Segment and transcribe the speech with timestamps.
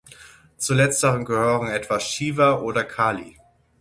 [0.57, 3.37] Zu letzteren gehören etwa Shiva oder Kali.